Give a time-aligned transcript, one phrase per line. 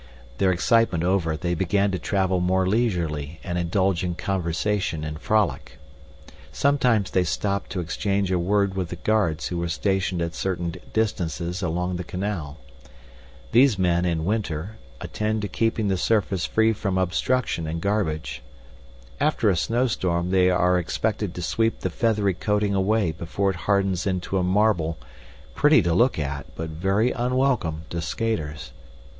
[0.39, 5.77] This excitement over, they began to travel more leisurely and indulge in conversation and frolic.
[6.51, 10.73] Sometimes they stopped to exchange a word with the guards who were stationed at certain
[10.91, 12.57] distances along the canal.
[13.51, 18.41] These men, in winter, attend to keeping the surface free from obstruction and garbage.
[19.19, 24.07] After a snowstorm they are expected to sweep the feathery covering away before it hardens
[24.07, 24.97] into a marble
[25.53, 28.71] pretty to look at but very unwelcome to skaters.